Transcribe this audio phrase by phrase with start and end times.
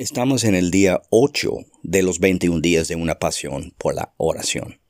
[0.00, 1.50] Estamos en el día 8
[1.82, 4.80] de los 21 días de una pasión por la oración.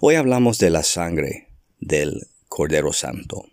[0.00, 1.50] Hoy hablamos de la sangre
[1.80, 3.44] del Cordero Santo.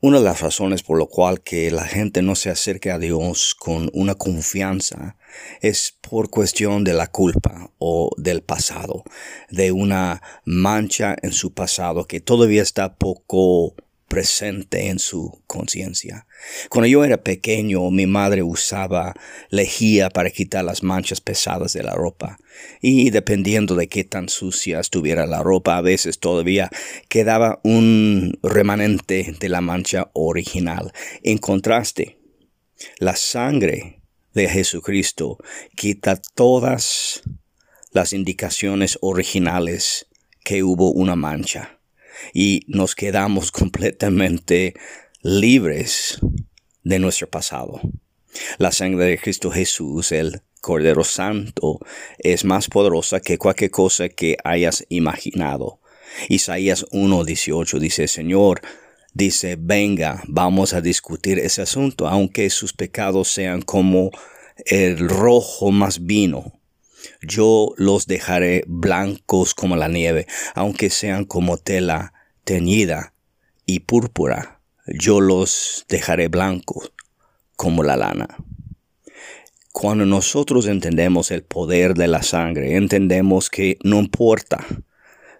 [0.00, 3.54] Una de las razones por lo cual que la gente no se acerca a Dios
[3.54, 5.18] con una confianza
[5.60, 9.04] es por cuestión de la culpa o del pasado,
[9.50, 13.74] de una mancha en su pasado que todavía está poco
[14.08, 16.26] presente en su conciencia.
[16.70, 19.14] Cuando yo era pequeño, mi madre usaba
[19.50, 22.38] lejía para quitar las manchas pesadas de la ropa.
[22.80, 26.70] Y dependiendo de qué tan sucia estuviera la ropa, a veces todavía
[27.08, 30.92] quedaba un remanente de la mancha original.
[31.22, 32.18] En contraste,
[32.98, 34.00] la sangre
[34.32, 35.38] de Jesucristo
[35.76, 37.22] quita todas
[37.92, 40.06] las indicaciones originales
[40.44, 41.77] que hubo una mancha
[42.32, 44.74] y nos quedamos completamente
[45.22, 46.18] libres
[46.82, 47.80] de nuestro pasado.
[48.58, 51.80] La sangre de Cristo Jesús, el Cordero Santo,
[52.18, 55.80] es más poderosa que cualquier cosa que hayas imaginado.
[56.28, 58.60] Isaías 1.18 dice, Señor,
[59.14, 64.10] dice, venga, vamos a discutir ese asunto, aunque sus pecados sean como
[64.66, 66.57] el rojo más vino,
[67.22, 72.12] yo los dejaré blancos como la nieve, aunque sean como tela
[72.44, 73.12] teñida
[73.66, 76.92] y púrpura, yo los dejaré blancos
[77.56, 78.28] como la lana.
[79.72, 84.66] Cuando nosotros entendemos el poder de la sangre, entendemos que no importa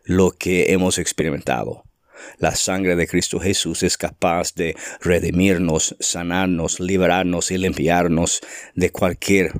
[0.05, 1.85] lo que hemos experimentado.
[2.39, 8.41] La sangre de Cristo Jesús es capaz de redimirnos, sanarnos, liberarnos y limpiarnos
[8.75, 9.53] de cualquier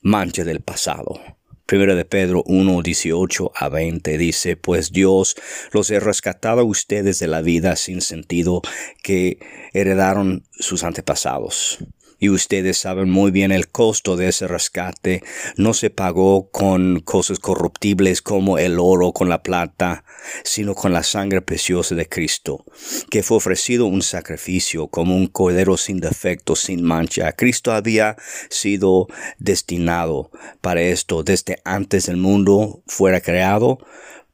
[0.00, 1.20] mancha del pasado.
[1.66, 5.36] Primera de Pedro 1, 18 a 20 dice, pues Dios
[5.72, 8.62] los he rescatado a ustedes de la vida sin sentido
[9.02, 9.38] que
[9.74, 11.78] heredaron sus antepasados
[12.18, 15.22] y ustedes saben muy bien el costo de ese rescate.
[15.56, 20.04] No se pagó con cosas corruptibles como el oro con la plata,
[20.42, 22.64] sino con la sangre preciosa de Cristo,
[23.10, 27.32] que fue ofrecido un sacrificio como un cordero sin defecto, sin mancha.
[27.32, 28.16] Cristo había
[28.50, 29.06] sido
[29.38, 30.30] destinado
[30.60, 33.78] para esto desde antes del mundo fuera creado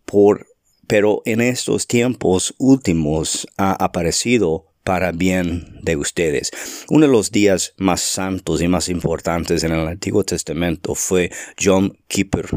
[0.04, 0.46] por
[0.86, 6.52] pero en estos tiempos últimos ha aparecido para bien de ustedes.
[6.88, 11.90] Uno de los días más santos y más importantes en el Antiguo Testamento fue Yom
[12.06, 12.48] Kippur.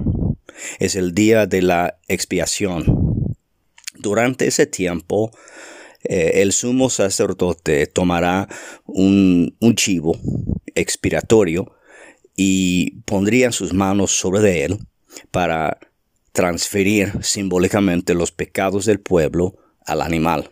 [0.79, 3.35] Es el día de la expiación.
[3.95, 5.31] Durante ese tiempo,
[6.03, 8.47] eh, el sumo sacerdote tomará
[8.85, 10.17] un, chivo
[10.75, 11.71] expiratorio
[12.35, 14.79] y pondría sus manos sobre él
[15.31, 15.79] para
[16.31, 19.55] transferir simbólicamente los pecados del pueblo
[19.85, 20.49] al animal.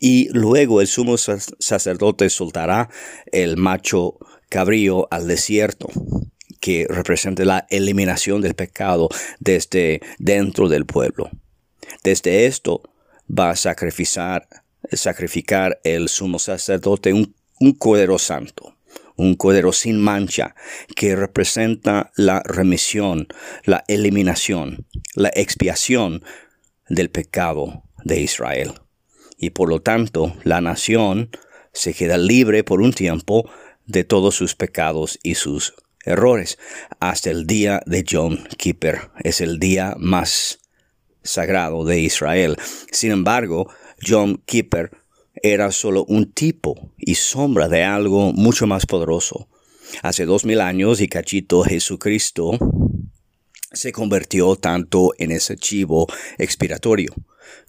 [0.00, 2.88] Y luego el sumo sacerdote soltará
[3.32, 4.18] el macho
[4.48, 5.88] cabrío al desierto,
[6.60, 9.08] que representa la eliminación del pecado
[9.40, 11.30] desde dentro del pueblo.
[12.02, 12.82] Desde esto
[13.28, 14.48] va a sacrificar,
[14.92, 18.76] sacrificar el sumo sacerdote un, un cordero santo,
[19.16, 20.54] un cordero sin mancha,
[20.94, 23.28] que representa la remisión,
[23.64, 26.24] la eliminación, la expiación
[26.88, 28.74] del pecado de Israel
[29.38, 31.30] y por lo tanto la nación
[31.72, 33.50] se queda libre por un tiempo
[33.86, 35.74] de todos sus pecados y sus
[36.04, 36.58] errores
[37.00, 39.10] hasta el día de Yom Kippur.
[39.22, 40.60] Es el día más
[41.22, 42.56] sagrado de Israel.
[42.90, 43.68] Sin embargo,
[44.00, 44.90] Yom Kippur
[45.42, 49.48] era solo un tipo y sombra de algo mucho más poderoso.
[50.02, 52.58] Hace dos mil años y cachito Jesucristo
[53.72, 56.06] se convirtió tanto en ese chivo
[56.38, 57.12] expiratorio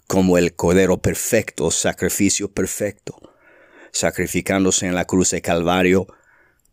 [0.06, 3.20] como el Cordero perfecto, sacrificio perfecto,
[3.92, 6.06] sacrificándose en la cruz de Calvario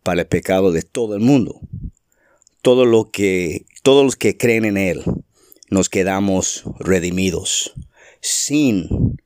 [0.03, 1.59] para el pecado de todo el mundo.
[2.61, 5.03] Todo lo que, todos los que creen en Él,
[5.69, 7.73] nos quedamos redimidos,
[8.21, 9.17] sin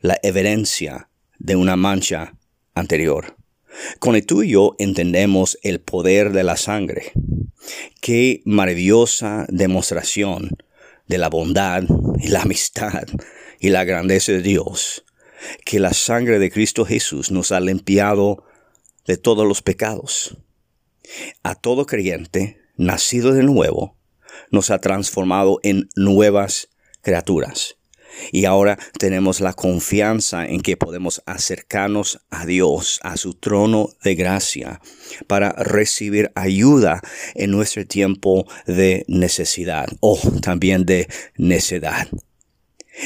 [0.00, 1.08] la evidencia
[1.38, 2.34] de una mancha
[2.74, 3.36] anterior.
[4.00, 7.12] Con el tú y yo entendemos el poder de la sangre.
[8.00, 10.50] Qué maravillosa demostración
[11.06, 11.84] de la bondad
[12.18, 13.04] y la amistad
[13.60, 15.04] y la grandeza de Dios,
[15.64, 18.44] que la sangre de Cristo Jesús nos ha limpiado
[19.06, 20.36] de todos los pecados.
[21.42, 23.96] A todo creyente, nacido de nuevo,
[24.50, 26.68] nos ha transformado en nuevas
[27.02, 27.76] criaturas.
[28.30, 34.14] Y ahora tenemos la confianza en que podemos acercarnos a Dios, a su trono de
[34.14, 34.80] gracia,
[35.26, 37.00] para recibir ayuda
[37.34, 42.08] en nuestro tiempo de necesidad o también de necedad.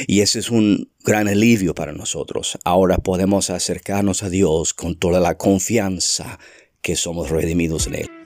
[0.05, 2.57] Y ese es un gran alivio para nosotros.
[2.63, 6.39] Ahora podemos acercarnos a Dios con toda la confianza
[6.81, 8.16] que somos redimidos en Él.